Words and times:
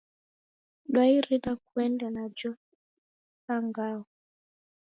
Dwa 0.93 1.05
Irina 1.17 1.51
kuenda 1.67 2.07
najo 2.15 2.51
sa 3.43 3.55
ngao. 3.67 4.01